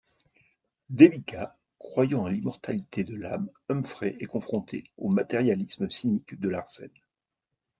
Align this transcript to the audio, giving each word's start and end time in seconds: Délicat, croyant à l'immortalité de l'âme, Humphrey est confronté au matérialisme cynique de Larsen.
Délicat, 0.89 1.59
croyant 1.77 2.25
à 2.25 2.31
l'immortalité 2.31 3.03
de 3.03 3.13
l'âme, 3.13 3.51
Humphrey 3.69 4.17
est 4.19 4.25
confronté 4.25 4.85
au 4.97 5.09
matérialisme 5.09 5.91
cynique 5.91 6.39
de 6.39 6.49
Larsen. 6.49 6.89